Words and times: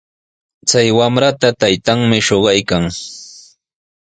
Chay 0.69 0.87
wamrata 0.97 1.47
taytanmi 1.59 2.17
shuqaykan. 2.27 2.83